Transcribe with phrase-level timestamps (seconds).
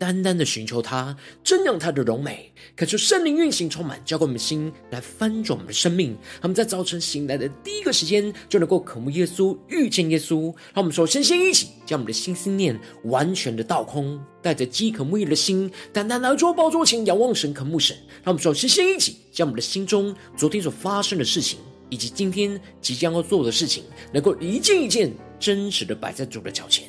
[0.00, 1.14] 单单的寻求他，
[1.44, 6.16] 瞻仰他的荣美，恳求圣灵运行充满，浇灌我们的心，来翻转我们的生命。
[6.40, 10.44] 他们在早晨醒来的第一个时间，就能够渴慕耶稣，遇见耶稣。
[10.72, 17.94] 让我们首先先一起将我们的心思念完全的倒空，带着饥渴慕义的心，单单来到宝座前仰望神，渴慕神。
[18.24, 21.58] 让我们首先先一起将我们的心中昨天所发生的事情，
[21.90, 26.88] 以及今天即将要做的事情，能够一件一件真实的摆在主的脚前。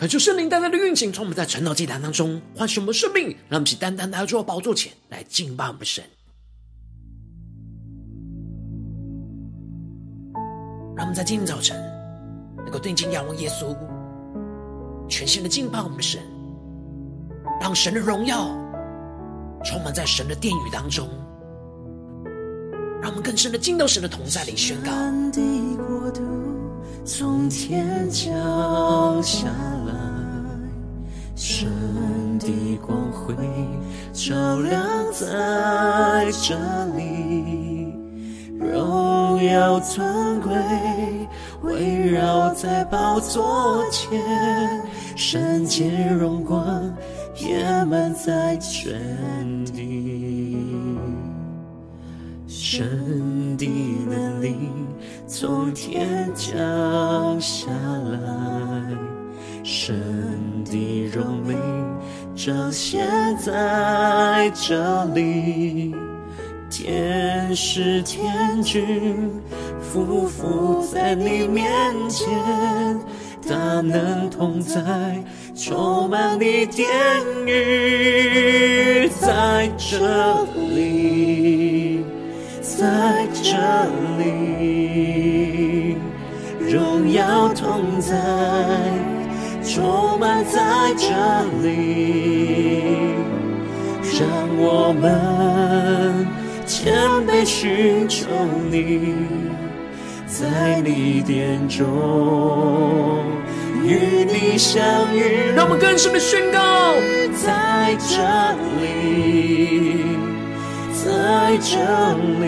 [0.00, 6.02] 恳求圣灵单单的运行，从我们在晨祷祭坛当中唤醒我们的生命，让我们起单单来到宝座前来敬拜我们的神。
[10.96, 11.76] 让我们在今天早晨
[12.56, 13.76] 能够定睛仰望耶稣，
[15.06, 16.18] 全心的敬拜我们的神，
[17.60, 18.46] 让神的荣耀
[19.62, 21.10] 充满在神的殿宇当中，
[23.02, 24.90] 让我们更深的进到神的同在里宣告。
[27.02, 29.48] 从天降下，
[31.42, 32.46] 神的
[32.86, 33.34] 光辉
[34.12, 34.78] 照亮
[35.10, 36.54] 在这
[36.94, 37.94] 里，
[38.58, 40.52] 荣耀尊贵
[41.62, 44.20] 围绕在宝座前，
[45.16, 46.94] 圣洁荣光
[47.34, 50.58] 充满在全地，
[52.46, 53.66] 神的
[54.10, 54.56] 能力。
[55.26, 58.18] 从天降下来，
[59.62, 59.94] 神
[60.64, 60.76] 的
[61.12, 61.54] 荣美
[62.36, 63.04] 彰显
[63.38, 65.92] 在这里，
[66.70, 69.28] 天使天君
[69.92, 71.68] 匍匐在你面
[72.08, 72.28] 前，
[73.48, 74.80] 大能同在，
[75.56, 76.88] 充满你殿
[77.46, 80.44] 宇在这
[80.74, 82.04] 里。
[82.62, 83.56] 在这
[84.18, 85.96] 里，
[86.60, 88.14] 荣耀同在，
[89.62, 90.60] 充满在
[90.96, 91.08] 这
[91.62, 93.14] 里，
[94.18, 94.26] 让
[94.56, 96.26] 我们
[96.66, 96.92] 谦
[97.26, 98.26] 卑寻求
[98.70, 99.14] 你，
[100.26, 103.22] 在你殿中
[103.84, 104.82] 与你相
[105.14, 105.52] 遇。
[105.54, 106.94] 让我们更深的宣告，
[107.44, 108.16] 在这
[108.80, 110.04] 里。
[110.92, 111.78] 在这
[112.40, 112.46] 里，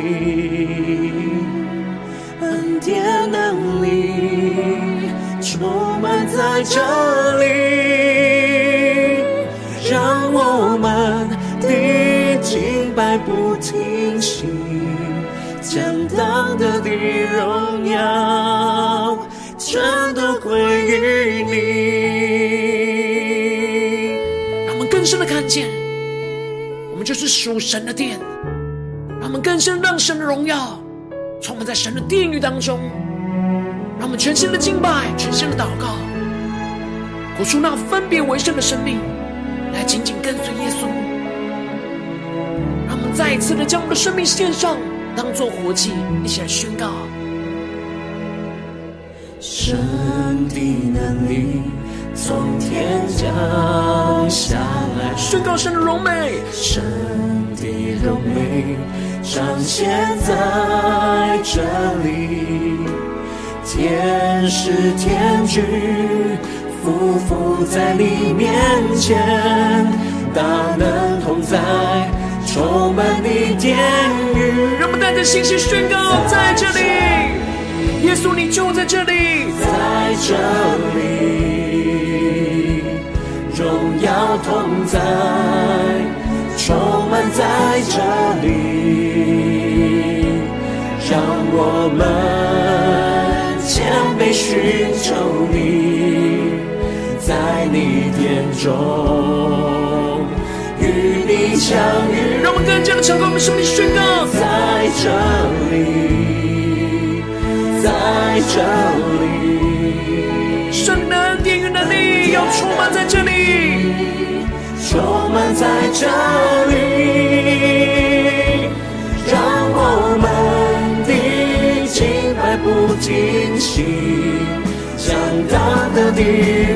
[2.41, 4.52] 恩典能力
[5.63, 6.81] 我们在这
[7.39, 7.45] 里，
[9.89, 11.29] 让我们
[11.61, 11.69] 的
[12.43, 14.47] 敬拜不停息，
[15.63, 16.91] 将当得的
[17.37, 19.17] 荣耀
[19.57, 19.81] 全
[20.15, 21.53] 都归于你。
[24.67, 25.69] 让我们更深的看见，
[26.91, 28.19] 我们就是属神的殿。
[29.21, 30.83] 让我们更深让神的荣耀
[31.41, 32.81] 充满在神的殿宇当中，
[34.03, 35.95] 让我们全新的敬拜，全新的祷告，
[37.39, 38.99] 活出那分别为圣的生命，
[39.73, 40.89] 来紧紧跟随耶稣。
[42.89, 44.77] 让我们再一次的将我们的生命献上，
[45.15, 45.93] 当做活祭，
[46.25, 46.91] 一起来宣告：
[49.39, 49.79] 神
[50.49, 50.61] 的
[50.93, 51.63] 能力
[52.13, 54.57] 从天降下
[54.99, 56.83] 来，宣告神的荣美，神
[57.55, 57.69] 的
[58.05, 58.77] 荣美。
[59.23, 61.63] 彰显在这
[62.03, 62.79] 里，
[63.65, 65.65] 天使天军
[66.85, 68.53] 匍匐在你面
[68.97, 69.17] 前，
[70.35, 70.43] 大
[70.77, 71.59] 能同在，
[72.47, 73.79] 充满你殿
[74.35, 74.77] 宇。
[74.79, 76.81] 让我们带着信心宣告，在这里，
[78.07, 80.35] 耶稣你就在这里，在这
[80.99, 81.01] 里，
[83.57, 84.99] 荣耀同在。
[86.65, 86.77] 充
[87.11, 87.99] 满在这
[88.47, 88.49] 里，
[91.11, 91.19] 让
[91.51, 92.01] 我们
[93.93, 95.13] 谦卑寻求
[95.53, 95.55] 你，
[97.21, 100.25] 在你殿中
[100.81, 100.83] 与
[101.29, 101.77] 你相
[102.11, 102.41] 遇。
[102.43, 105.11] 让我们更加的敞开我们生命宣告，在这
[105.71, 107.23] 里，
[107.83, 108.63] 在这
[109.21, 113.93] 里，圣灵的恩典与能力要充满在这里，
[114.89, 116.09] 充满在这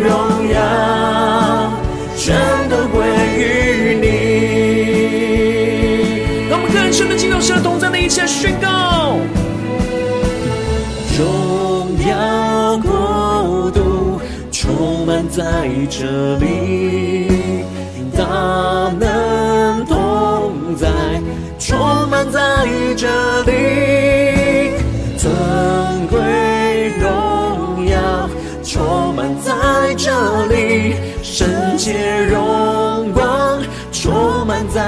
[0.03, 0.59] 荣耀
[2.17, 2.35] 全
[2.69, 3.07] 都归
[3.37, 3.41] 于
[4.01, 4.07] 你。
[6.49, 9.19] 让我们更深的进入神同在的一切宣告。
[11.19, 14.21] 荣耀国度
[14.53, 15.43] 充满在
[15.89, 17.65] 这里，
[18.17, 18.25] 大
[18.99, 20.89] 能同在
[21.59, 21.79] 充
[22.11, 22.41] 满在
[22.97, 23.09] 这
[23.45, 23.53] 里，
[30.07, 31.93] 这里，圣洁
[32.31, 33.61] 荣光
[33.91, 34.81] 充满在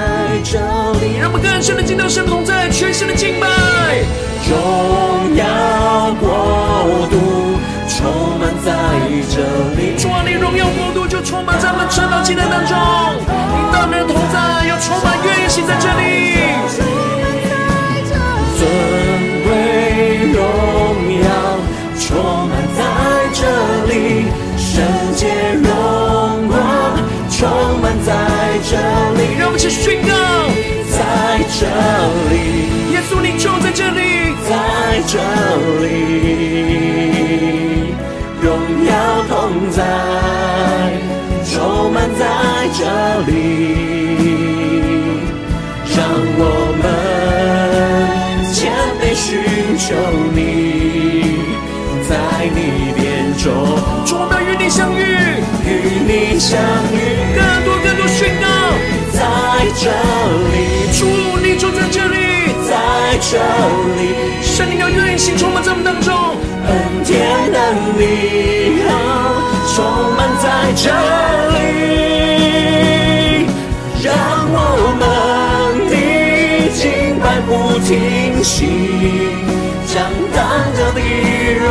[0.45, 0.57] 这
[1.01, 1.19] 里。
[1.19, 3.45] 让我们更深的进到神同在，全新的敬拜。
[4.47, 7.59] 荣耀国度
[7.91, 8.71] 充满在
[9.27, 9.43] 这
[9.75, 12.79] 里，主啊，你荣耀国度就充满在我们晨祷祭坛当中。
[13.27, 16.39] 你大能同在，要充满运行在这里。
[18.55, 18.63] 尊
[19.43, 20.39] 贵荣
[21.19, 21.27] 耀
[21.99, 22.87] 充满在。
[23.31, 23.45] 这
[23.85, 24.18] 里，
[25.19, 25.67] 圣洁荣
[26.47, 26.55] 光
[27.29, 27.37] 充
[27.81, 28.07] 满在
[28.63, 28.71] 这
[29.19, 29.35] 里。
[29.37, 30.07] 让我们一起宣告，
[30.95, 30.97] 在
[31.59, 31.61] 这
[32.31, 32.33] 里，
[32.93, 33.99] 耶稣你就在这里，
[34.47, 34.51] 在
[35.11, 35.19] 这
[35.83, 35.85] 里，
[38.41, 38.47] 荣
[38.87, 38.91] 耀
[39.27, 39.83] 同在，
[41.43, 42.23] 充满在
[42.77, 42.81] 这
[43.27, 43.31] 里，
[45.97, 45.97] 让
[46.39, 46.41] 我
[46.79, 46.87] 们
[48.53, 48.57] 谦
[49.01, 49.27] 卑寻
[49.77, 49.85] 求
[50.33, 50.39] 你，
[55.89, 56.59] 与你相
[56.93, 56.95] 遇，
[57.35, 58.45] 更多更多宣告，
[59.11, 59.19] 在
[59.75, 59.89] 这
[60.51, 60.55] 里，
[60.93, 60.99] 主
[61.41, 62.15] 你就在这里，
[62.67, 62.71] 在
[63.19, 63.37] 这
[63.97, 63.99] 里，
[64.41, 66.13] 神灵要运行充满在我们当中，
[66.67, 67.17] 恩典
[67.51, 67.57] 能
[67.97, 68.01] 力
[69.73, 69.83] 充
[70.15, 70.45] 满在
[70.75, 70.85] 这
[71.55, 71.57] 里，
[74.03, 74.13] 让
[74.51, 74.55] 我
[74.99, 75.01] 们
[75.89, 75.93] 的
[76.75, 77.49] 敬拜不
[77.79, 78.57] 停息，
[79.87, 79.97] 将
[80.35, 80.37] 当
[80.75, 80.97] 得的
[81.65, 81.67] 荣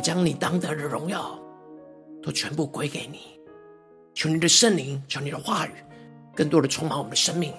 [0.00, 1.38] 将你当得的荣耀
[2.22, 3.20] 都全部归给你。
[4.14, 5.70] 求你的圣灵，求你的话语，
[6.34, 7.52] 更多的充满我们的生命。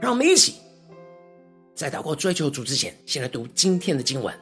[0.00, 0.54] 让我们一起
[1.74, 4.34] 在祷告追求主之前，先来读今天的经文。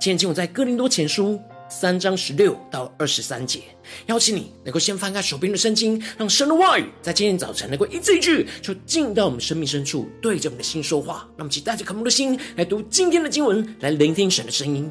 [0.00, 1.40] 今天经文在哥林多前书。
[1.70, 3.60] 三章十六到二十三节，
[4.06, 11.28] 邀请你能够先翻开手边的圣经，让神的话语在今天早晨能够一字一句，就进到我们生命深处，对着我们的心说话。
[11.36, 14.90] 让我们一起带着渴慕的心来读今天的经文，来聆听神的声音。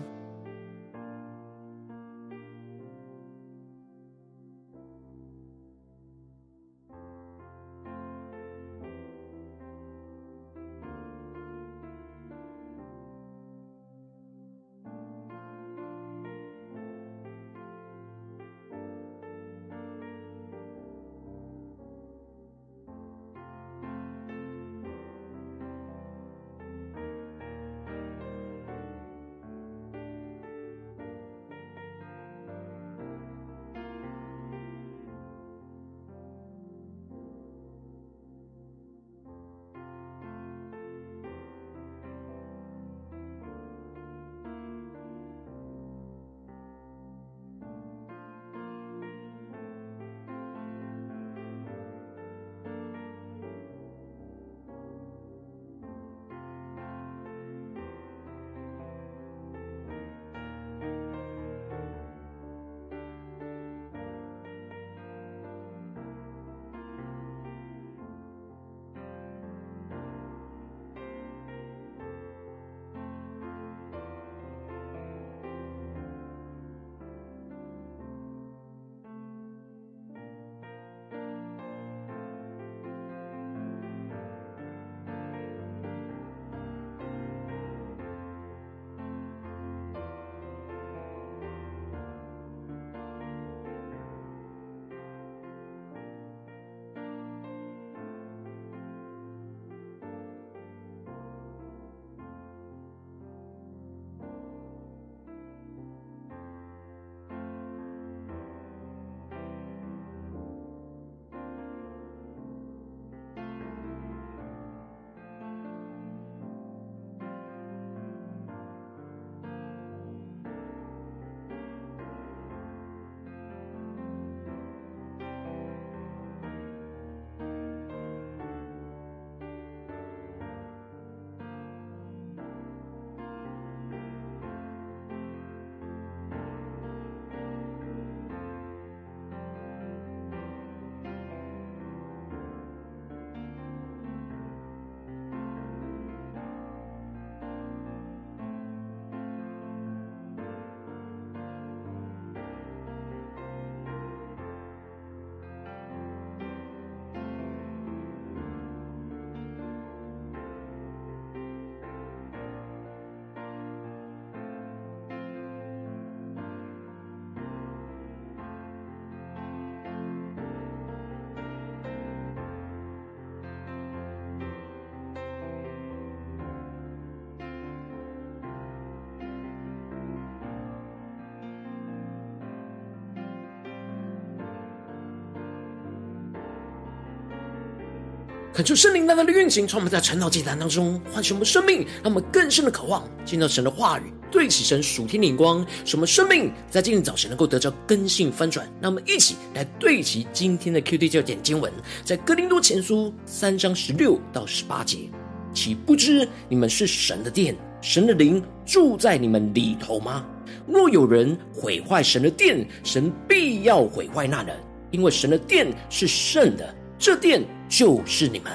[188.57, 198.67] 恳求圣灵大大的运行，从我们在晨祷祭坛当中唤醒我们生命，让我们更深的渴望见到神的话语，对齐神属天的眼光，使我们生命在今天早晨能够得到更新翻转。
[198.81, 201.71] 让我们一起来对齐今天的 QD 教点经文，
[202.03, 205.07] 在哥林多前书三章十六到十八节，
[205.53, 210.25] 岂不知你们是神的殿，神的灵住在你们里头吗？
[210.65, 214.57] 若有人毁坏神的殿，神必要毁坏那人，
[214.89, 216.73] 因为神的殿是圣的。
[216.99, 218.51] 这殿就是你们，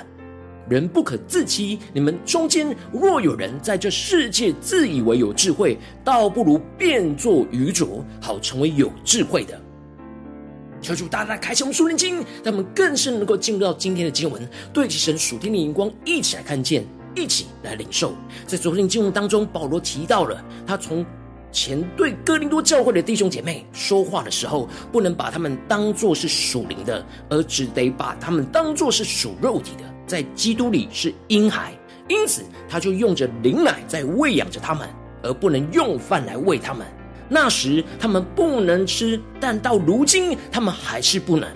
[0.68, 1.78] 人不可自欺。
[1.92, 9.60] 你们中间若有人在这世界自以为有智慧，倒不如变作愚拙，好成为有智慧的。
[10.80, 18.14] 求主大大开启我们属灵经，让我们更是能够进入到今天的经文，对其神属天的眼光，一起来看见，一起来领受。
[18.46, 21.04] 在昨天经文当中，保罗提到了他从。
[21.52, 31.72] 前对哥林多教会的弟兄姐妹说话的时候，不能把他们当作是属灵的，而只得把他们当作是属肉体的，在基督里是婴孩，
[32.08, 34.88] 因此他就用着灵奶在喂养着他们，
[35.22, 36.86] 而不能用饭来喂他们。
[37.28, 41.48] 那时他们不能吃，但到如今他们还是不能。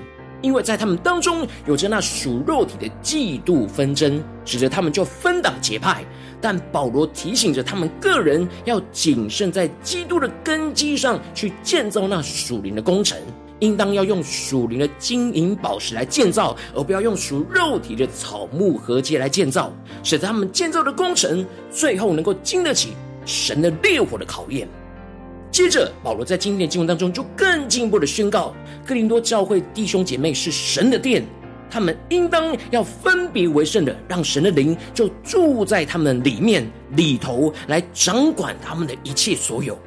[0.43, 6.05] 因为在他们当中有着那属肉体的嫉妒纷争，使得他们就分党结派。
[6.40, 13.19] 但保罗提醒着他们个人要谨慎，在基督的根基上去建造那属灵的工程，
[13.61, 22.93] 应当要用属灵的金银宝石来建造，而不要用属肉体的草木禾秸来建造，使得他们建造的工程最后能够经得起
[23.25, 24.69] 神的烈火的考验。
[25.57, 31.25] 接着，保罗在今天的经文当中就更进一步的宣告：哥林多教会弟兄姐妹是神的殿，
[31.71, 39.79] 他们应当要分别为圣的，让神的灵就住在他们里面里头，来掌管他们的一切所有。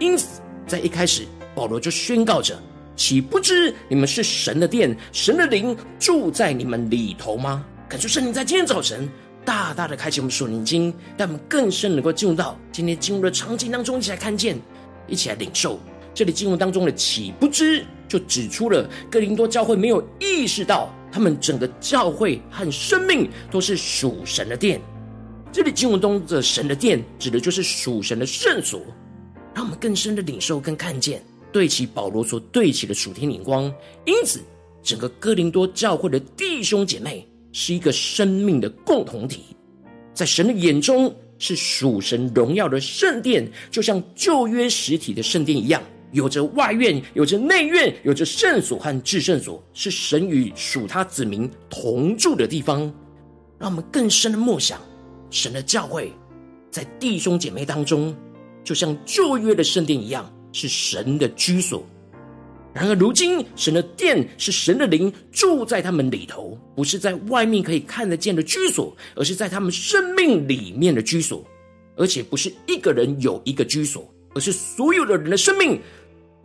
[0.00, 1.22] 因此，在一开始，
[1.54, 2.60] 保罗就宣告着：
[2.96, 7.64] 岂不知你们是神的殿，神的灵住在你们里头吗？
[7.88, 9.08] 感谢圣灵在今天早晨
[9.44, 14.58] 大大的开启我们属灵经，让我们更深能够进入到今天进入的场景当中，一起来看见。
[15.06, 15.78] 一起来领受
[16.14, 24.80] 这里经文当中的“岂不知”，就指出了哥林多教会没有意识到，他们整个教会和生命都是属神的殿。
[25.50, 28.80] 这里经文中的“神的殿”指的就是属神的圣所，
[29.54, 33.64] 让我们更深的领受跟看见，对齐保罗所对齐的属天灵光。
[34.04, 34.40] 因此，
[34.82, 39.44] 整个哥林多教会的弟兄姐妹是一个生命的共同体，
[40.12, 41.14] 在神的眼中。
[41.42, 45.82] 是属神荣耀的圣殿，就像旧约实体的圣殿一样，
[46.12, 52.82] 有着外院，有着内院，有着圣所和至圣所，是神与属他子民同住的地方。
[53.58, 54.80] 让我们更深的默想，
[55.30, 56.12] 神的教会
[56.70, 58.14] 在弟兄姐妹当中，
[58.62, 61.84] 就像旧约的圣殿一样，是神的居所。
[62.74, 71.44] 然而，如今神的殿是神的灵住在他们里头，不是在外面可以看得见的居所，而是在他们生命里面的居所。
[71.94, 75.78] 而且不是一个人有一个居所，而是所有的人的生命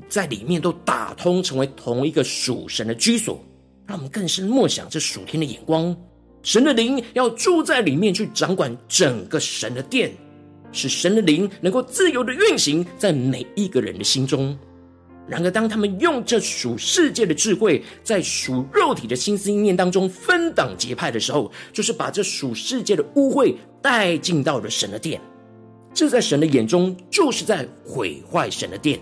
[0.10, 3.42] 在里面都打通，成为同一个属神的居所。
[3.86, 5.96] 让我们更深默想这属天的眼光，
[6.44, 10.12] 神的灵要住在里面，去掌管整个神的殿，
[10.74, 14.60] 使神的灵能够自由的运行在每一个人的心中。
[15.30, 25.20] 然而，当他们用这属世界的智慧，在属肉体的心思意念当中分党结派的时候，就是把这属世界的污秽带进到了神的殿。
[25.94, 29.00] 这在神的眼中，就是在毁坏神的殿。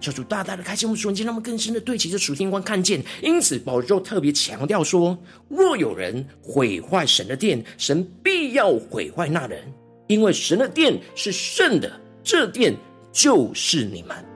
[0.00, 3.02] 求主大大的开心我们属灵眼，让我们更深的对齐这属天光看见。
[3.22, 5.16] 因此，保罗就特别强调说：
[5.48, 9.60] 若有人毁坏神的殿，神必要毁坏那人，
[10.06, 11.90] 因为神的殿是圣的，
[12.22, 12.76] 这殿
[13.12, 14.31] 就是你们。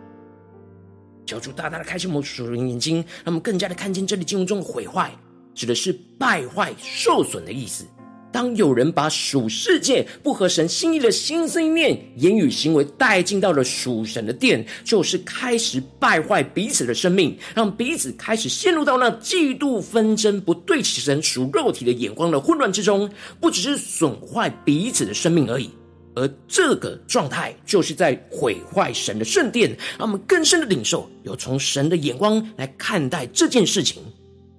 [1.27, 5.13] 小主大大的开启我们属灵眼睛，让我们更加的看见这里经文中的毁坏，
[5.57, 7.85] 指的是败坏、受损的意思。
[8.31, 25.71] 当有人把属世界不合神心意的心思意念、言语行为带进到了属神的殿，就是开始败坏彼此的生命，让彼此开始陷入到那嫉妒纷争、不对齐神属肉体的眼光的混乱之中，不只是损坏彼此的生命而已。
[26.17, 34.03] 而这个状态就是在毁坏神的圣殿，让我们更深的领受，有从神的眼光来看待这件事情。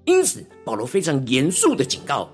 [0.05, 2.29] 因此，保罗非常严肃的警告，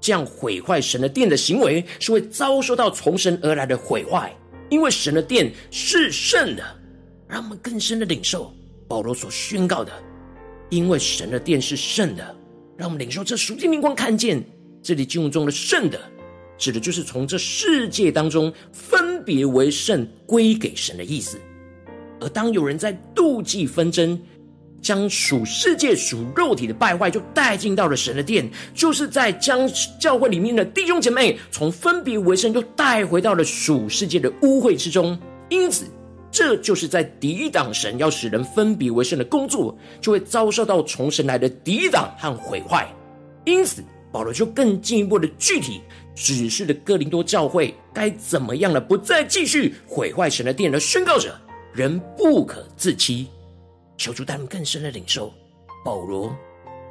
[0.00, 4.32] 这样毁坏神的殿的行为是会遭受到从神而来的毁坏，
[4.70, 6.64] 因为神的殿是圣的。
[7.28, 8.50] 让我们更深的领受
[8.88, 9.92] 保罗所宣告的，
[10.70, 12.34] 因为神的殿是圣的，
[12.76, 14.42] 让我们领受这属天灵光，看见
[14.82, 16.00] 这里经文中的圣的。
[16.58, 21.38] 指的就是从这世界当中分别为圣归给神的意思。
[22.20, 24.20] 而当有人在妒忌纷争，
[24.82, 29.68] 将属世界、属肉体的败坏，就带进到了神的殿，就是在将
[30.00, 35.18] 教会里面的弟兄姐妹从分别为圣，又带回到了属世界的污秽之中。
[35.48, 35.84] 因此，
[36.30, 42.86] 这就是在抵挡神要使人分别为圣的工作，就会遭受到从神来的抵挡和毁坏。
[43.44, 45.80] 因此，保罗就更进一步的具体
[46.20, 48.80] 指示的哥林多教会该怎么样了？
[48.80, 51.32] 不再继续毁坏神的殿，而宣告着
[51.72, 53.28] 人不可自欺。
[53.96, 55.32] 求主带领更深的领受
[55.84, 56.36] 保罗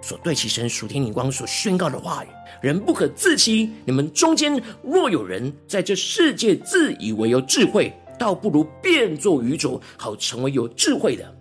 [0.02, 2.28] 所对其神属天灵光所宣告的话语：
[2.62, 3.70] 人不可自欺。
[3.86, 11.36] 你们中间若有人在这世界自以为有智慧，倒不如变作愚拙，好成为有智慧的。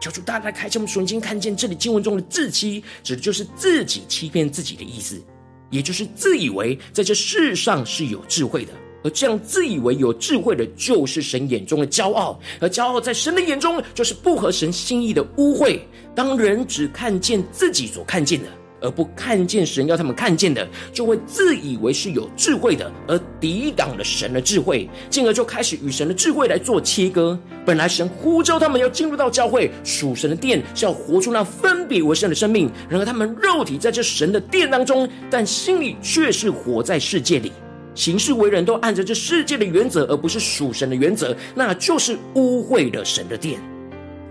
[0.00, 5.22] 求主大大开启我们属灵眼，看见这里经文中的自欺，指的就是自己欺骗自己的意思，
[5.70, 8.72] 也就是自以为在这世上是有智慧的。
[9.04, 15.78] 而这样自以为有智慧的，就是神眼中的骄傲；而骄傲在神的眼中，就是不合神心意的污秽。
[16.12, 18.48] 当人只看见自己所看见的，
[18.86, 27.36] 而不看见神要他们看见的，就会自以为是有智慧的，而抵挡了神的智慧，进而就开始与神的智慧来做切割。
[27.64, 32.70] 本来神呼召他们要进入到教会属神的殿，是要活出那分别为圣的生命。
[32.88, 37.50] 然而他们肉体在这神的殿当中，但心里却是活在世界里。
[37.96, 43.58] 行事为人都按着这世界的原则，而不是属神的原则，那就是污秽了神的殿。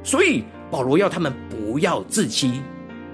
[0.04, 2.62] 所以保罗要他们不要自欺，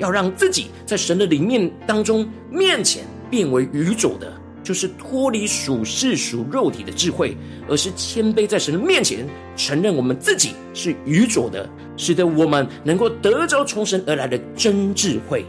[0.02, 4.34] 要让自己在神的里面当中面前变为愚拙的，
[4.64, 7.38] 就是脱离属世属肉体的智慧，
[7.70, 15.46] 而是谦卑在神的面前，承认我们自己是愚拙的，使得我们能够得着从神而来的真智慧。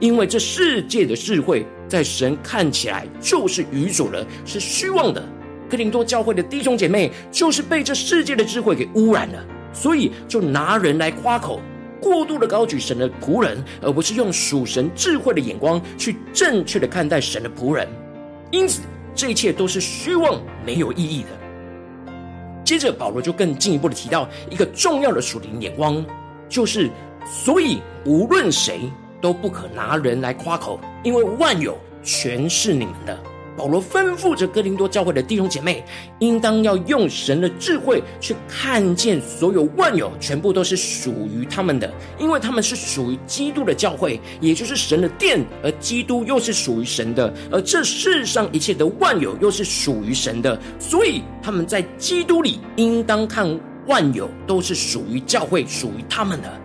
[0.00, 5.22] 因为这世界的智慧，在神看起来就是愚拙的，是虚妄的。
[5.70, 11.60] 克林多教会的弟兄姐妹，就是被这世界的智慧给污染了，所以就拿人来夸口，
[12.02, 17.88] 过度的高举神的仆人，而不是用属神智慧的眼光去正确的看待神的仆人。
[18.50, 18.82] 因此，
[19.14, 21.28] 这一切都是虚妄，没有意义的。
[22.64, 26.04] 接着，保罗就更进一步的提到一个重要的属灵眼光，
[26.48, 26.90] 就是
[27.24, 28.90] 所以无论谁。
[29.22, 33.16] 都不可拿人来夸口，因为万有全是你们的。
[33.56, 35.84] 保罗吩咐着哥林多教会的弟兄姐妹，
[36.20, 56.60] 应当要用神的智慧去看见所有万有，全部都是属于他们的，因为他们是属于基督的教会，也就是神的殿，而基督又是属于神的，而这世上一切的万有又是属于神的，所以他们在基督里应当看万有都是属于教会，属于他们的。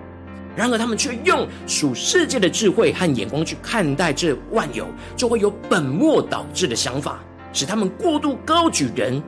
[0.58, 9.22] 然而，他们却用属世界的智慧和眼光去看待这万有，就会有本末倒置的想法，使他们过度高举人，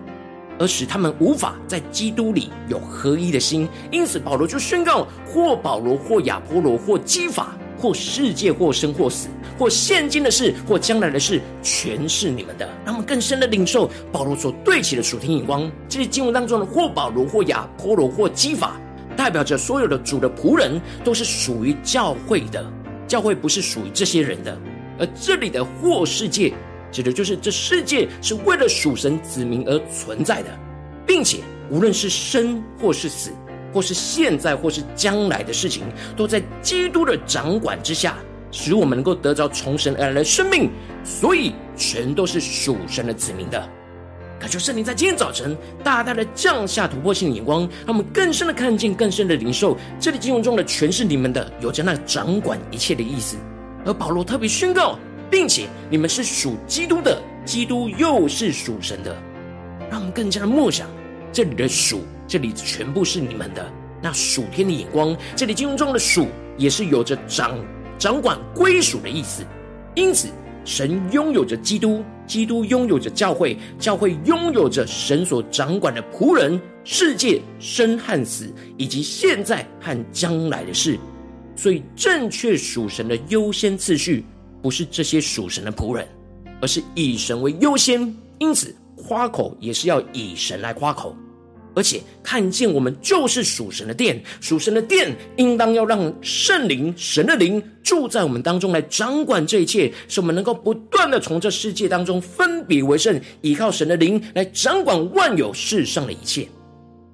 [0.58, 3.70] 而使他们无法在基督里有合一的心。
[3.92, 12.68] 因此，保罗就宣告：或保罗，或亚波罗，或基法，或世界，或生，或死，或现今的事，或将来的事，全是你们的。
[12.84, 15.72] 让我们更深的领受保罗所对齐的属天眼光。
[15.88, 18.82] 这些经文当中的或保罗，或亚波罗，或基法。
[19.20, 22.66] 代表着所有的主的仆人都是属于教会的，
[23.06, 24.58] 教会不是属于这些人的。
[24.98, 26.54] 而这里的“或世界”
[26.90, 30.48] 指的就是这世界是为了属神子民而存在的，
[31.06, 33.32] 并且无论是生或是死，
[33.74, 35.84] 或是现在或是将来的事情，
[36.16, 38.16] 都在基督的掌管之下，
[38.52, 40.70] 使我们能够得着从神而来的生命。
[41.04, 43.70] 所以，全都是属神的子民的。
[44.40, 53.36] 恳求圣灵在今天早晨大大的降下突破性的眼光，让我们更深的看见、更深的领受这里经文中的全是你们的，有着那掌管一切的意思。
[53.86, 54.98] 而保罗特别宣告，
[55.30, 59.14] 并且你们是属基督的，基督又是属神的，
[59.90, 60.88] 让我们更加的默想
[61.34, 63.70] 这里的属，这里全部是你们的
[64.02, 65.16] 那属天的眼光。
[65.36, 67.58] 这里经文中的属也是有着掌
[67.98, 69.44] 掌管归属的意思，
[69.96, 70.30] 因此。
[70.66, 81.00] 神拥有着基督，基督拥有着教会，教会拥有着神所掌管的仆人、世界、生和死，以及现在和将来的事。
[81.56, 84.24] 所以，正确属神的优先次序，
[84.62, 86.08] 不是这些属神的仆人，
[86.62, 88.16] 而是以神为优先。
[88.38, 91.16] 因此，夸口也是要以神来夸口。
[91.76, 106.48] 而且看见我们就是属神的殿，属神的殿应当要让圣灵、神的灵住在我们当中来掌管这一切，使我们能够不断的从这世界当中分别为圣，依靠神的灵来掌管万有世上的一切。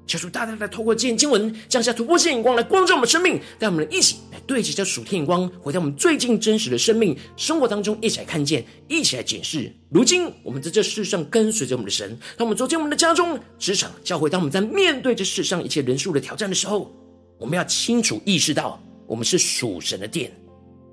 [0.08, 9.72] 求主大大的透过这经文降下突破性眼光来光照我们生命，带我们一起来对齐这属天眼光，回到我们最近真实的生命生活当中，一起来看见，一起来检视。
[9.90, 16.92] 如今我们在这世上跟随着我们的神，当我们走进我们的家中、职场、教会，当我们在面对这世上一切人数的挑战的时候，
[17.40, 20.32] 我们要清楚意识到，我们是属神的殿，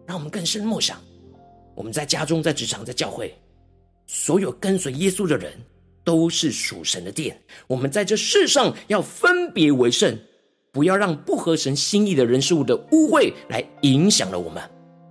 [0.06, 0.98] 让我们更深默想。
[1.74, 3.34] 我们在家中、在职场、在教会，
[4.06, 5.52] 所有跟随耶稣的人，
[6.04, 7.40] 都是属神的殿。
[7.66, 10.18] 我们在这世上要分别为圣，
[10.72, 14.62] 不要让不合神心意的人事物的污秽来影响了我们。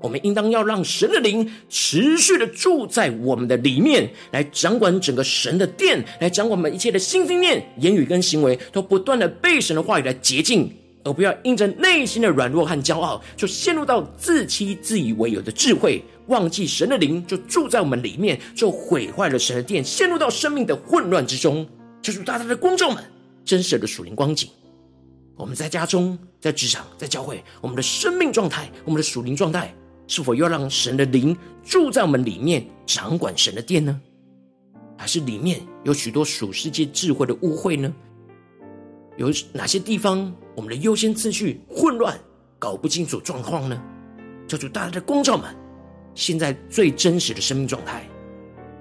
[0.02, 10.72] 我们应当要让神的灵持续的住在我们的里面，来掌管整个神的殿，来掌管我们一切的心、心念、言语跟行为，都不断的被神的话语来洁净。
[11.04, 16.00] 而不要因着内心的软弱和骄傲，就陷入到自欺自以为有的智慧，
[16.32, 21.68] 忘记神的灵就住在我们里面，就毁坏了神的殿，陷入到生命的混乱之中。
[22.02, 23.04] 求主大大的光照们，
[23.44, 24.50] 真实的属灵光景。
[25.36, 29.76] 我们在家中、在职场、在教会，我们的生命状态、我们的属灵状态，
[30.08, 34.00] 是否要让神的灵住在我们里面，掌管神的殿呢？
[34.98, 37.94] 还是里面有许多属世界智慧的污秽呢？
[39.18, 42.18] 有哪些地方我们的优先次序混乱，
[42.58, 43.80] 搞不清楚状况呢？
[44.48, 45.54] 求主大大的光照们，
[46.14, 48.08] 现在最真实的生命状态，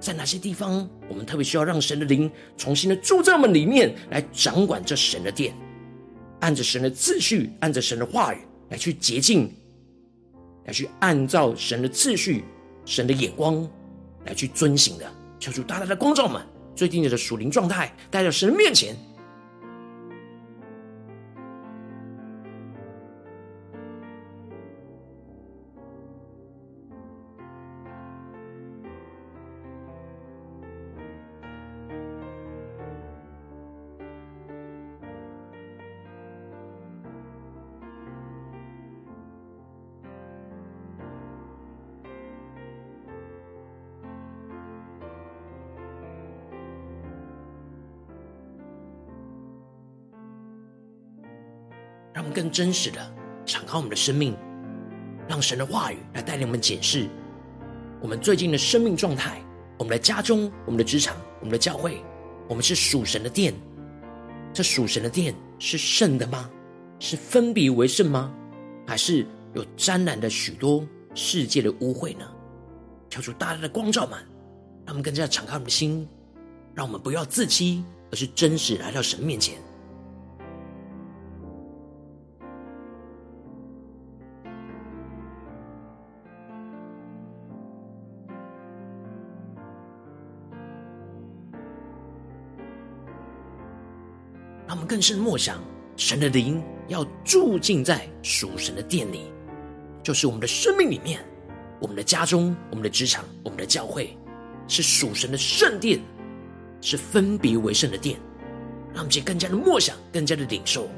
[0.00, 5.54] 在哪些地方我们特别需要让神的灵重新的住在我们里面，来掌管这神的殿，
[6.40, 8.38] 按着神的秩序，按着神的话语
[8.68, 9.52] 来去洁净，
[10.64, 12.44] 来去按照神的秩序、
[12.84, 13.68] 神的眼光
[14.24, 15.04] 来去遵行的。
[15.38, 16.42] 求主大大的光照们，
[16.74, 18.94] 最近的属灵状态带到神的面前。
[52.50, 52.98] 真实的
[53.46, 54.36] 敞开我们的生命，
[55.28, 57.06] 让神的话语来带领我们检视
[58.00, 59.40] 我们最近的生命状态。
[59.78, 62.04] 我们的家中、我们的职场、我们的教会，
[62.46, 63.54] 我们是属神的殿。
[64.52, 66.50] 这属神的殿是圣的吗？
[66.98, 68.30] 是分别为圣吗？
[68.86, 72.26] 还是有沾染的许多世界的污秽呢？
[73.08, 74.18] 求主大大的光照们，
[74.84, 76.06] 让我们更加敞开我们的心，
[76.74, 77.82] 让我们不要自欺，
[78.12, 79.56] 而是真实来到神面前。
[94.70, 95.60] 他们更是默想，
[95.96, 99.22] 神的灵要住进在属神的殿里，
[100.00, 101.18] 就是我们的生命里面，
[101.80, 104.16] 我们的家中、我们的职场、我们的教会，
[104.68, 105.98] 是属神的圣殿，
[106.80, 108.16] 是分别为圣的殿。
[108.94, 110.88] 让我们更加的默想，更加的领受。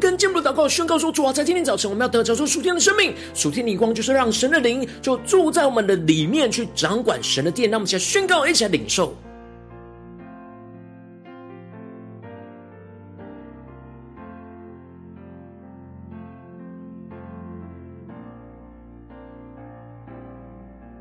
[0.00, 7.70] 更进一步的祷告，宣告说：主啊，在今天早晨，我们要得着这属天的生命，属天的光，就是让神的灵就住在我们的里面，去掌管神的殿。
[7.70, 9.14] 让我们一起来宣告，一起来领受。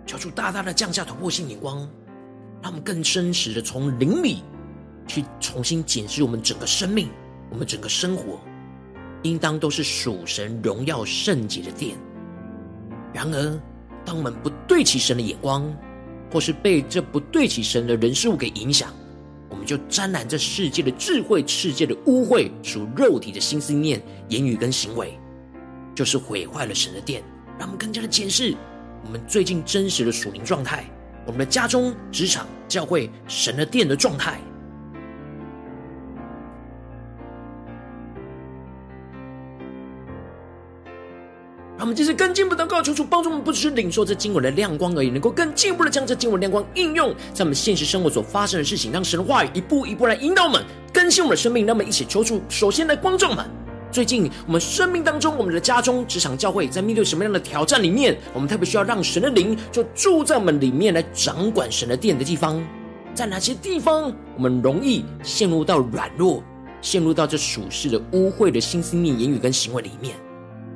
[0.05, 1.77] 求主大大的降下突破性眼光，
[2.61, 4.43] 让我们更真实的从灵里
[5.07, 7.07] 去重新检视我们整个生命，
[7.49, 8.39] 我们整个生活。
[9.23, 11.97] 应当都是属神荣耀圣洁的殿。
[13.13, 13.59] 然而，
[14.05, 15.71] 当我们不对齐神的眼光，
[16.31, 18.93] 或是被这不对齐神的人事物给影响，
[19.49, 25.17] 我们就沾染这世界的智慧、世界的污秽，属肉体的心思念、言语跟行为，
[25.95, 27.23] 就是毁坏了神的殿。
[27.57, 28.55] 让我们更加的检视
[29.03, 30.85] 我们最近真实的属灵状态，
[31.25, 34.39] 我们的家中、职场、教会、神的殿的状态。
[41.79, 50.61] 让我们继续更进一步的告，求主帮助我们，不只是领受这经文的亮光而已，能够更进一步的将这经文亮光应用在我们现实生活所发生的事情，让神话语一步一步来引导我们，
[50.93, 51.65] 更新我们的生命。
[51.65, 53.45] 那么，一起求主，首先来光照们。
[53.93, 62.61] 最近我们生命当中，我们的家中、职场、教会，在面对什么样的挑战里面，我们特别需要让神的灵就住在我们里面，来掌管神的殿的地方，
[63.13, 66.43] 在哪些地方我们容易陷入到软弱，
[66.81, 70.17] 陷入到这属世的污秽的心思念、言语跟行为里面？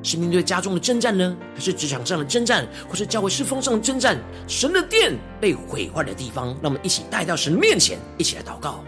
[0.04, 4.18] 是面对家中的征战呢，还是职场上的征战，或是教会侍奉上的征战？
[4.48, 8.84] 神的殿被毁坏的地方，让我们一起带到神面前，一起来祷告。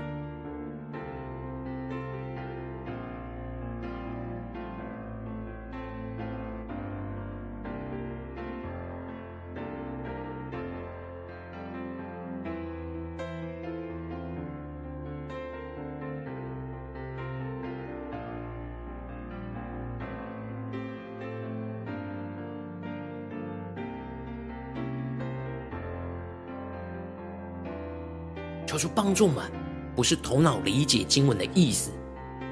[28.76, 29.50] 求主帮助们，
[29.96, 31.92] 不是头脑理解经文的意思，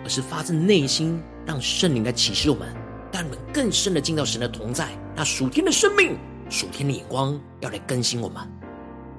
[0.05, 2.73] 而是发自内心，让圣灵来启示我们，
[3.11, 4.87] 带我们更深的进到神的同在。
[5.15, 6.17] 那属天的生命、
[6.49, 8.41] 属天的眼光，要来更新我们。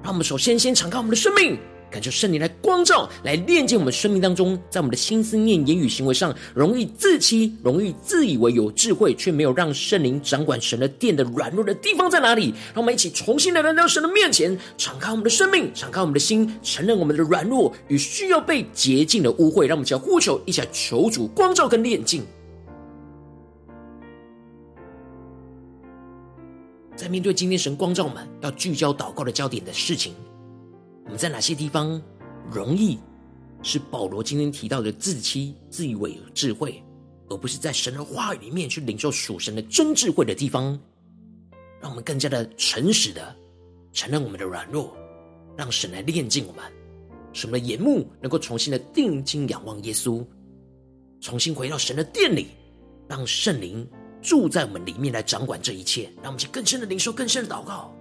[0.03, 1.59] 让我们首先先敞开我们的生命。
[1.95, 12.53] 感受圣灵来光照，来炼净我们生命当中，在我们的心思念、言语、行为上，容易自欺，容易自以为有智慧，却没有让圣灵掌管神的殿的软弱的地方在哪里？
[12.75, 19.65] 让我们一起重新来到神的面前，敞开我们的生命，敞开我们的心，承认我们的软弱与需要被洁净的污秽。
[19.65, 22.25] 让我们只要呼求，一起来求主光照跟炼净。
[26.97, 30.13] 在面对今天神光照我们要聚焦祷告的焦点的事情。
[31.05, 32.01] 我们在哪些地方
[32.51, 32.99] 容易
[33.63, 36.83] 是保罗今天提到的自欺、自以为有智慧，
[37.29, 40.79] 而不是在神的话语里面去领受属神的真智慧的地方？
[41.81, 43.35] 让我们更加的诚实的
[43.93, 44.97] 承认我们的软弱，
[45.57, 46.65] 让神来炼净我们，
[47.33, 50.25] 使我们的眼目能够重新的定睛仰望耶稣，
[51.21, 52.49] 重新回到神的殿里，
[53.07, 53.87] 让圣灵
[54.23, 57.95] 住在我们里面来掌管这一切，让我们去更深的领受、更深的祷告。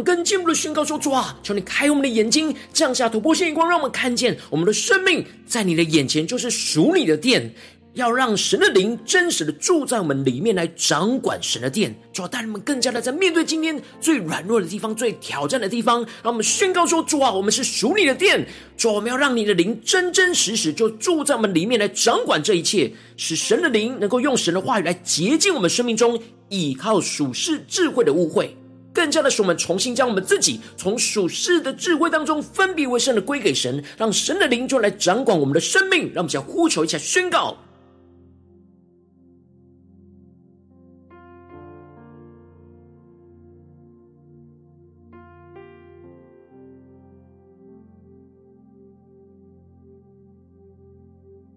[0.00, 7.54] 们更进一步的宣告说：“主啊，求你开我们的眼睛，降下突破性眼光，让我们看见我们的生命在你的眼前就是属你的殿。
[7.94, 11.92] 要让神的灵真实的住在我们里面，来掌管神的殿。
[12.12, 18.46] 主啊，带人们更加的在面对今天最软弱的地方、最挑战的地方，让我们宣告说：主啊，我们是属你的殿。
[18.76, 26.16] 主啊，我们要让你的灵真真实实就住在我们里面，来掌管这一切，使神的灵能够用神的话语来洁净我们生命中
[26.48, 28.56] 倚靠属世智慧的误会。”
[28.92, 36.06] 更加的使我们重新将我们自己从属世的智慧当中分别为圣的归给神，让神的灵就来掌管我们的生命。
[36.12, 37.56] 让我们想呼求一下宣告，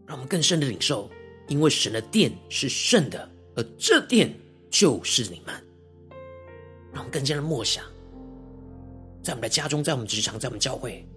[0.06, 1.10] 让我们更深的领受，
[1.48, 4.32] 因为神的殿是圣的，而这殿
[4.70, 5.63] 就是你们。
[7.14, 7.84] 更加的默想，
[9.22, 11.08] 在我们的家中，在我们职场，在我们教会，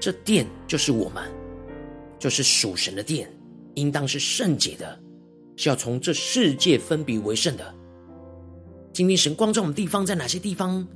[0.00, 1.30] 这殿就是我们，
[2.18, 3.30] 就是属神的殿，
[3.74, 4.98] 应当是圣洁的，
[5.54, 7.74] 是要从这世界分别为圣的。
[8.90, 10.88] 今天神光照我们地方在哪些地方？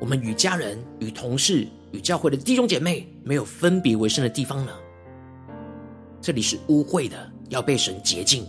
[0.00, 4.72] 我们与家人、与同事、与教会的弟兄姐妹没有分别为圣的地方呢？
[6.22, 8.46] 这里是污秽的，要被神洁净，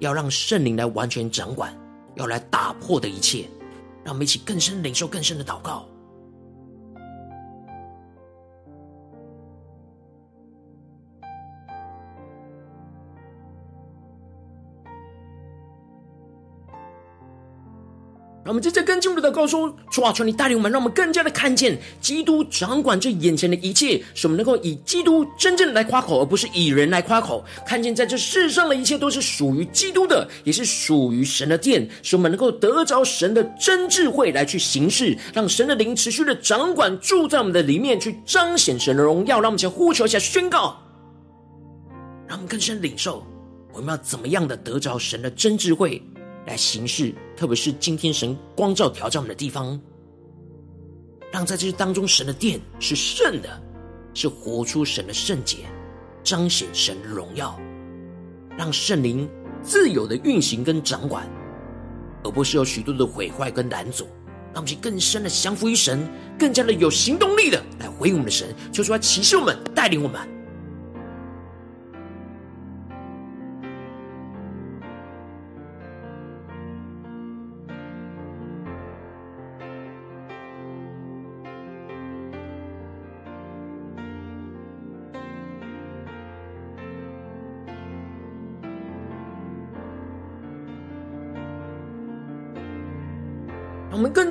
[0.00, 1.72] 要让圣灵来完全掌管，
[2.16, 3.46] 要来打破的一切。
[4.04, 5.86] 让我们一起更深领受更深的祷告。
[18.52, 27.42] 我们在这更进步的告说：主啊，求你带领我们，让我们更加的看见基督掌管这眼前的一切，使我们能够以基督真正来夸口，而不是以人来夸口。
[27.64, 39.40] 看见在这世上的一切都是属于基督的，也是属于神的殿，使我们能够得着神的真智慧来去行事，让神的灵持续的掌管住在我们的里面，去彰显神的荣耀。
[39.40, 40.76] 让我们先呼求一下宣告，
[42.28, 43.26] 让我们更深领受，
[43.72, 46.02] 我们要怎么样的得着神的真智慧。
[46.44, 49.80] 来行事，特别是今天神光照挑战我们的地方，
[51.32, 53.62] 让在这当中，神的殿是圣的，
[54.14, 55.58] 是活出神的圣洁，
[56.22, 57.58] 彰显神的荣耀，
[58.56, 59.28] 让圣灵
[59.62, 61.28] 自由的运行跟掌管，
[62.22, 64.06] 而不是有许多的毁坏跟拦阻。
[64.54, 66.06] 让我们去更深的降服于神，
[66.38, 70.20] 更加的有行动力的来回应我们的神，求主来启示我们，带领我们。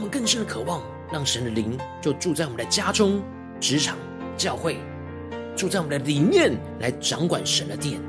[0.00, 0.82] 我们更深的渴望，
[1.12, 3.22] 让神的灵就住在我们的家中、
[3.60, 3.98] 职场、
[4.34, 4.78] 教会，
[5.54, 8.00] 住在我们的里面，来掌管神的殿，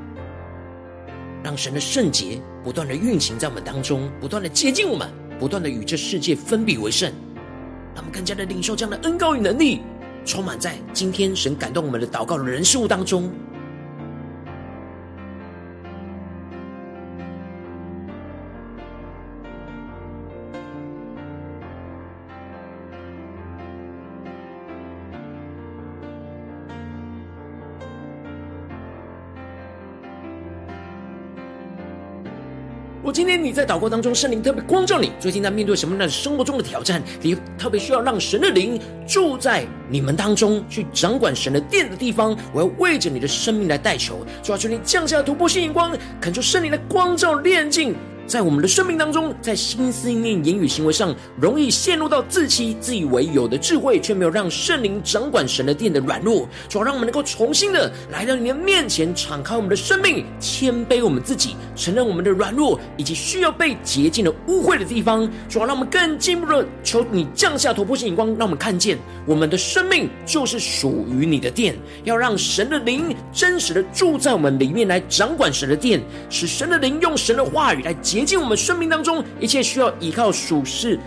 [1.44, 5.06] 让神的圣洁不断的运行在我们当中，不断的接近我们，
[5.38, 7.12] 不断的与这世界分别为圣，
[7.94, 9.82] 让我们更加的领受这样的恩膏与能力，
[10.24, 13.30] 充满在今天神感动我们的祷告的人事物当中。
[33.22, 37.00] 今天你在祷告当中，圣灵特别光照你，最近在面对什么样的生活中的挑战？
[37.20, 42.36] 你特别需要让神的灵住在你们当中，去掌管神的殿的地方。
[42.52, 47.94] 我要为着你的生命来代求，主要求你降下突破性眼光，恳求圣灵的光照炼净。
[48.26, 56.48] 在我们的生命当中，在心思意念、言语行为上，容易陷入到自欺、自以为有的智慧，却没有让圣灵掌管神的殿的软弱。
[56.68, 65.30] 主要让我们能够重新的来到你的面前，敞开我们的生命，谦卑我们自己，承认我们的软弱以及需要被洁净的污秽的地方。
[65.48, 80.98] 主要让我们更进一步的求你降下突破性眼光，让我们看见我们的生命就是属于你的殿，要让神的灵真实的住在我们里面，来掌管神的殿，使神的灵用神的话语来洁净我们生命当中一切需要依靠属世，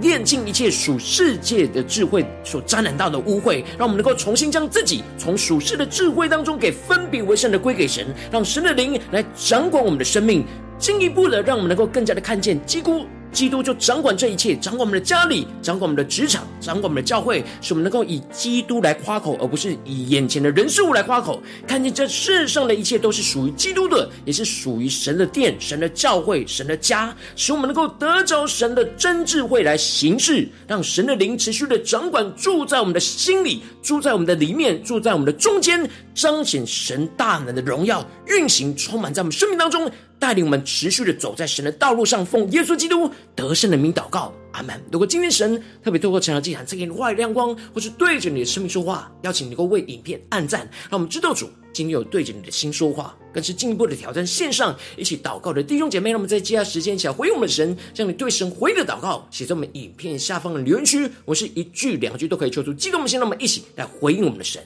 [0.00, 10.44] 炼尽一切属世界的智慧所沾染到的污秽，让我们能够重新将自己从属世的智慧当中给分别为圣的归给神，让神的灵来掌管我们的生命，
[10.76, 13.06] 进一步的让我们能够更加的看见基督。
[13.34, 21.42] 基督就掌管这一切，掌管我们的家里，掌管我们的职场，掌管我们的教会，使我们能够以基督来夸口，而不是以眼前的人事物来夸口。
[21.66, 39.90] 看见这世上的一切都是属于基督的，也是属于神的殿、神的教会、神的家，使我们能够得着神的真智慧来行事，让神的灵持续的掌管，住在我们的心里，住在我们的里面，住在我们的中间，彰显神大能的荣耀运行，充满在我们生命当中。
[40.24, 44.82] 带领我们持续的走在神的道路上，奉耶稣基督得胜的名祷告，阿门。
[44.90, 56.08] 如果今天神特别透过晨祷祭坛赐给你话语亮光，或是对着你的生命说话，邀请你能够为影片按赞，让我们知道主今天有对着你的心说话，更是进一步的挑战线上一起祷告的弟兄姐妹。
[56.08, 64.62] 让我们在接下来时间一起来回应我们的神，将你对神回应的祷告写在我们影片下方的留言区，我是一句两句都可以求出激动的心，让我们一起来回应我们的神。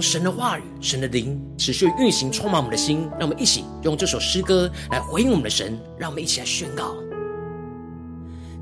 [0.00, 3.08] 神的话语、神的灵持续运行，充满我们的心。
[3.18, 5.78] 让我们一起用这首诗歌来回应我们的神。
[5.98, 6.94] 让我们一起来宣告：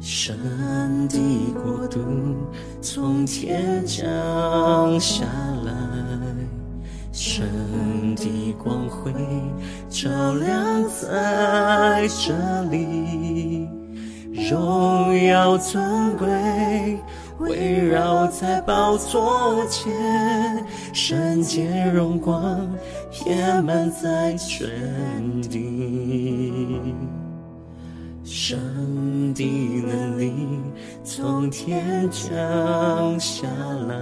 [0.00, 0.36] 神
[1.08, 1.18] 的
[1.54, 2.00] 国度
[2.80, 5.24] 从天降下
[5.64, 5.72] 来，
[7.12, 9.12] 神的光辉
[9.88, 13.68] 照亮在这里，
[14.50, 16.98] 荣耀尊贵。
[17.38, 19.92] 围绕在宝座前，
[20.92, 22.68] 圣洁荣光
[23.10, 24.68] 遍满在全
[25.42, 26.80] 地，
[28.24, 28.58] 神
[29.34, 29.44] 的
[29.86, 30.32] 能力
[31.04, 33.46] 从天降下
[33.88, 33.94] 来，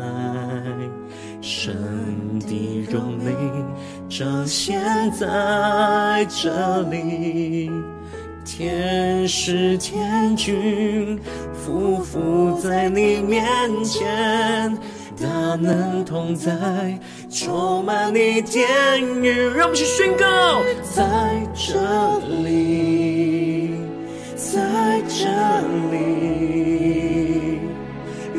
[1.43, 1.75] 神
[2.41, 3.35] 的荣美
[4.09, 4.81] 彰显
[5.13, 7.71] 在这里。
[8.47, 11.19] 天使天军
[11.67, 13.45] 匍匐在你面
[13.85, 14.79] 前，
[15.21, 16.53] 大能同在，
[17.29, 18.65] 充满你殿
[19.21, 19.31] 宇。
[19.49, 20.63] 让我们去宣告，
[20.95, 21.05] 在
[21.55, 21.75] 这
[22.45, 23.75] 里，
[24.37, 25.27] 在这
[25.91, 27.59] 里，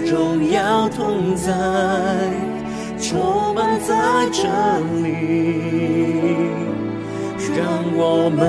[0.09, 1.51] 荣耀同在，
[2.97, 3.93] 充满在
[4.31, 4.47] 这
[5.03, 5.05] 里，
[7.57, 8.47] 让我们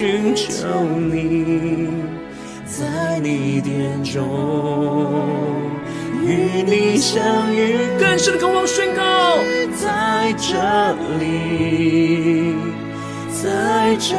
[0.00, 0.66] 寻求
[1.12, 1.90] 你，
[2.64, 4.16] 在你殿中
[6.24, 7.76] 与你相遇。
[7.98, 9.36] 更深的渴望宣告，
[9.76, 10.56] 在这
[11.18, 12.54] 里，
[13.42, 14.16] 在这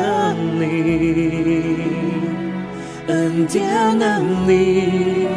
[0.59, 1.81] 里，
[3.07, 5.27] 恩典能力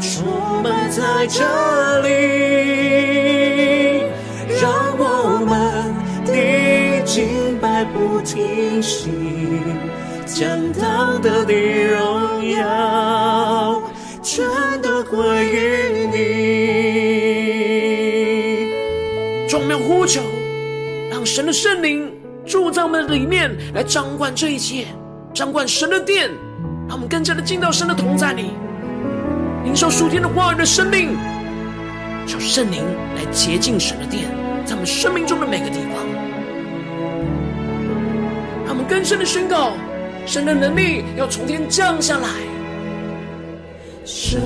[0.00, 1.44] 充满在这
[2.00, 2.08] 里，
[4.60, 4.68] 让
[4.98, 5.94] 我们
[6.26, 9.08] 的敬拜不停息，
[10.38, 13.82] 将当得的荣耀
[14.22, 14.46] 全
[14.80, 16.18] 都归于你。
[19.48, 20.22] 众妙呼求，
[21.10, 22.12] 让神的圣灵
[22.46, 24.86] 住在我们里面，来掌管这一切，
[25.34, 26.30] 掌管神的殿，
[26.86, 28.52] 让我们更加的进到神的同在里。
[29.64, 31.16] 领受属天的话语的生命，
[32.28, 32.84] 求圣灵
[33.16, 34.30] 来洁净神的殿，
[34.64, 36.06] 在我们生命中的每个地方，
[38.66, 39.72] 让我们更深的宣告，
[40.28, 42.28] 神的能力要从天降下来，
[44.04, 44.38] 神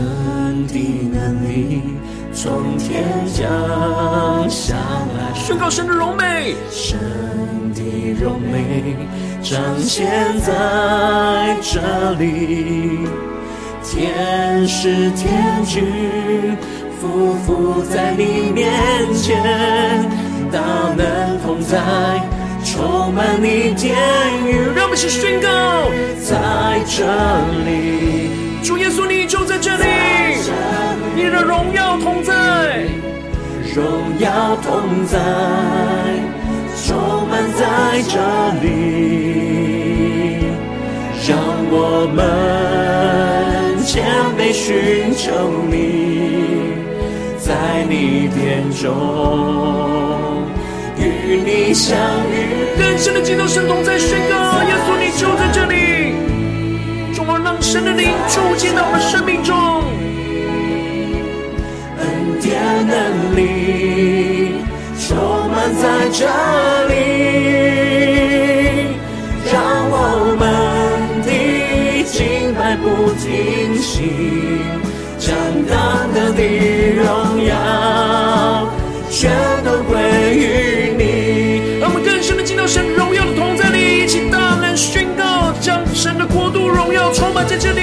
[0.69, 0.79] 的
[1.13, 1.83] 能力
[2.33, 3.03] 从天
[3.35, 6.97] 降下来，宣告神的荣美，神
[7.75, 7.83] 的
[8.23, 8.95] 荣美
[9.43, 10.09] 彰显
[10.39, 13.09] 在这里。
[13.83, 15.83] 天使天军
[17.03, 20.09] 匍匐在你面前，
[20.53, 20.61] 大
[20.97, 21.77] 能同在，
[22.65, 23.95] 充满你殿
[24.47, 24.73] 宇。
[24.75, 25.49] 让我们一起宣告，
[26.21, 27.05] 在这
[27.65, 28.31] 里，
[28.63, 29.85] 主耶稣，你就在这里，
[31.15, 32.87] 你的荣耀同在，
[33.75, 35.19] 荣耀同在，
[36.87, 38.19] 充满在这
[38.63, 40.47] 里，
[41.29, 41.39] 让
[41.71, 42.21] 我们。
[43.85, 44.05] 谦
[44.39, 45.33] 卑寻求
[45.69, 45.75] 你，
[47.37, 48.81] 在你殿中
[51.73, 51.97] 你相
[52.31, 52.53] 遇。
[52.77, 56.13] 更深的敬拜神同在宣告，耶稣你就在这里，
[57.15, 59.57] 主啊，让神的灵住进到我们生命中，
[61.99, 63.41] 恩典能力
[65.01, 66.29] 充满在这
[66.95, 67.33] 里。
[72.83, 74.11] 不停息，
[75.19, 75.37] 将
[75.69, 76.41] 当得的
[76.97, 77.05] 荣
[77.45, 77.53] 耀
[79.11, 79.31] 全
[79.63, 80.01] 都归
[80.35, 80.82] 于
[86.03, 87.81] 神的国度荣耀充满在这里。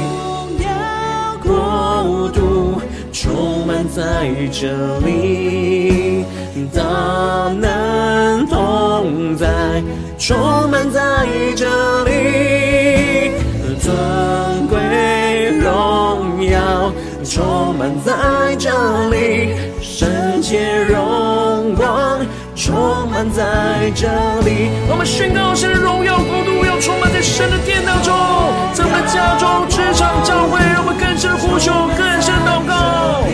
[0.00, 2.80] 荣耀国度
[3.12, 6.24] 充满在这里，
[6.72, 6.82] 大
[7.60, 9.82] 能同在，
[10.18, 13.32] 充满在这里。
[13.78, 16.90] 尊贵荣耀
[17.22, 18.70] 充满在这
[19.10, 19.52] 里，
[19.82, 22.18] 圣洁荣光
[22.56, 22.74] 充
[23.10, 24.08] 满在这
[24.40, 24.70] 里。
[24.90, 26.18] 我们宣告神的荣耀
[27.18, 28.14] 在神的殿当中，
[28.72, 33.26] 在我们的家中、职场、教会，让我们更深呼求，更深祷告。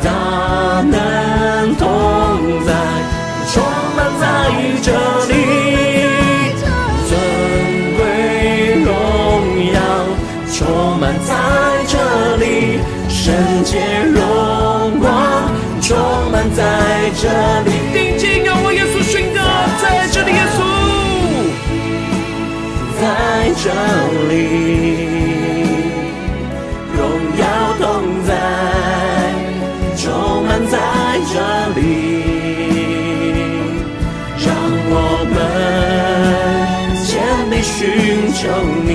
[0.00, 2.70] 大能同在，
[3.52, 3.60] 充
[3.96, 4.22] 满在
[4.84, 5.21] 这里。
[24.28, 24.32] 里，
[26.96, 27.00] 荣
[27.38, 27.42] 耀
[27.78, 27.82] 同
[28.26, 28.30] 在，
[29.96, 30.02] 充
[30.44, 30.74] 满在
[31.32, 31.34] 这
[31.80, 31.80] 里，
[34.38, 34.46] 让
[34.90, 34.94] 我
[35.32, 35.34] 们
[37.04, 37.10] 谦
[37.50, 37.72] 卑寻
[38.32, 38.40] 求
[38.84, 38.88] 你。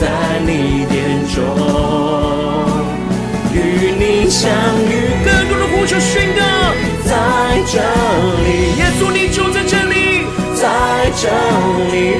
[0.00, 0.04] 在
[0.44, 0.50] 你
[0.90, 0.92] 殿
[1.32, 1.36] 中
[3.54, 3.56] 与
[3.96, 4.50] 你相
[4.90, 4.90] 遇，
[5.24, 6.40] 更多的呼求宣告，
[7.04, 7.08] 在
[7.70, 7.78] 这
[8.42, 8.48] 里，
[8.78, 10.66] 耶稣你就在这里，在
[11.14, 11.28] 这
[11.92, 12.11] 里，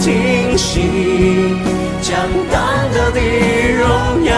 [0.00, 0.80] 停息。
[2.00, 2.16] 将
[2.50, 3.20] 当得的
[3.76, 4.32] 荣耀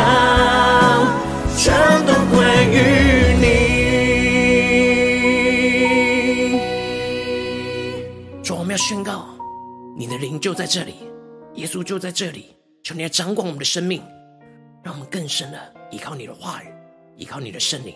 [1.57, 1.73] 全
[2.07, 2.41] 都归
[2.73, 2.77] 于
[3.39, 3.45] 你。
[8.43, 9.27] 主，我们要宣告，
[9.97, 10.95] 你的灵就在这里，
[11.55, 12.47] 耶稣就在这里。
[12.83, 14.03] 求你来掌管我们的生命，
[14.83, 15.59] 让我们更深的
[15.91, 16.67] 依靠你的话语，
[17.17, 17.95] 依靠你的圣灵，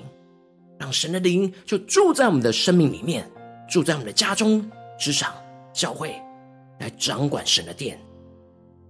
[0.78, 3.26] 让神的灵就住在我们的生命里面，
[3.66, 5.32] 住在我们的家中、职场、
[5.72, 6.14] 教会，
[6.84, 7.98] 来掌管神的殿。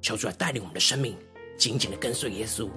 [0.03, 1.17] 求主来带领我们的生命，
[1.57, 2.69] 紧紧的跟随耶稣。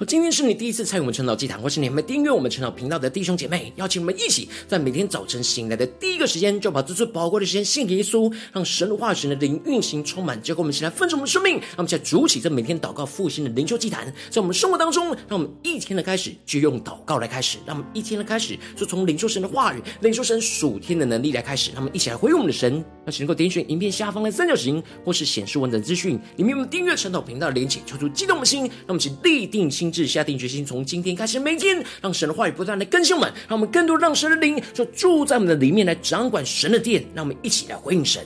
[0.00, 22.84] 我今天是你第一次参与我们晨祷祭坛，或是你还没订阅我们晨祷频道的弟兄姐妹，邀请我们一起在每天早晨醒来的第一个时间，就把这最宝贵的时间献给耶稣，让神的话语、神的灵运行充满，结果我们一起来分盛我们的生命，让我们一起来筑起这每天祷告复兴的灵修祭坛，在我们生活当中，让我们一天的开始就用祷告来开始，让我们一天的开始就从领受神的话语、领受神属天的能力来开始，让我们一起来回应我们的神。
[23.06, 30.64] 邀请能够点选影片下方的三角形，或是显示完整资讯里面我们订阅晨祷频道的连结，求出激动的心，让我们一起立定心志，下定决心。
[30.64, 37.04] 从今天开始，每天让神的话语不断的更新我们，让我们更多让神的灵就住在我们的里面，来掌管神的殿。
[37.14, 38.22] 让我们一起来回应神。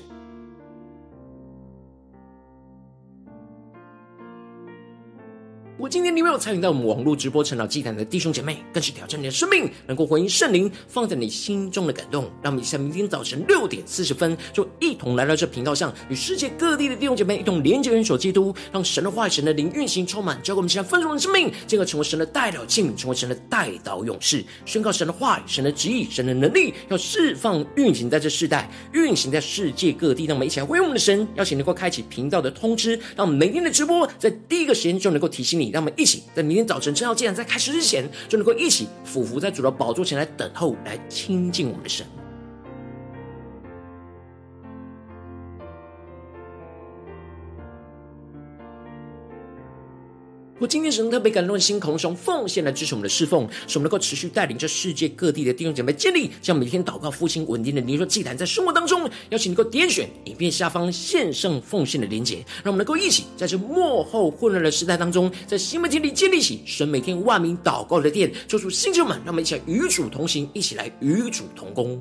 [5.82, 12.30] 我今天你没有参与到我们网络直播晨祷祭坛的弟兄姐妹，更是挑战你的生命，能够回应圣灵放在你心中的感动。
[12.40, 30.26] 让我们一起在明天早晨六点四十分，就一同来到这频道上，与世界各地的弟兄姐妹一同连接、元首基督，让神的话语、神的灵运行充满，教给我们现在丰盛的生命，进而成为神的代表器皿，成为神的代祷勇士，宣告神的话语、神的旨意、神的能力，要释放运行在这世代，运行在世界各地。
[30.26, 35.71] 让我们一起来回应我们的神，邀请能够开启频道的通知，让我们每天的直播在第一个时间就能够提醒你。
[35.72, 42.06] 让我们一起在明天早晨正要竟然在开始之前，就能够一起俯伏在主的宝座前来等候，来亲近我们的神。
[50.62, 72.00] 我今天神特别感动的心，空中奉献来支持我们的侍奉，使我们能够持续带领着世界各地的弟兄姐妹建立，将每天祷告复兴稳定的灵说祭坛，在生活当中，邀请你能够点选影片下方献上奉献的连结，让我们能够一起在这幕后混乱的时代当中，在新媒体里建立起神每天万名祷告的殿，做出新球们，让我们一起来与主同行，一起来与主同工。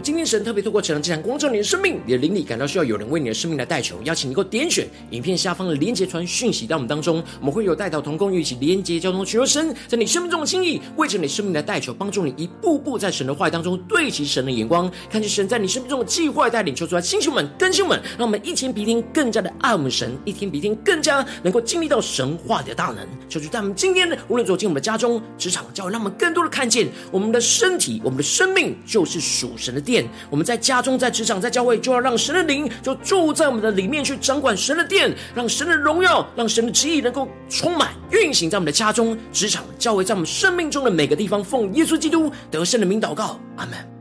[0.00, 23.06] 今天神特别透过这场这场光照你的生命，你的灵里感到需要有人为你的生命来代求，邀请你能够点选影片下方的连结传讯息到我们当中，我们会有带到同工一起连结交通，寻求神在你生命中的心意，为着你生命的代求，帮助你一步步在神的话语当中对齐神的眼光，看见神在你生命中的计划带领，求出来星球们、更新们，让我们一天比一天更加的爱我们神，一天比一天更加能够经历到神话的大能。
[23.28, 29.89] 求主在我们今天无论走进我们的家中、职场、教会，让我们更多的看见我们的身体、我们的生命就是属神的。
[29.90, 41.42] 殿，我们在家中、在职场、在教会，就要让神的灵就住在我们的里面，去掌管神的殿，让神的荣耀、让神的旨意能够充满运行在我们的家中、职场、教会，在我们生命中的每个地方。
[41.42, 43.99] 奉耶稣基督得胜的名祷告，阿门。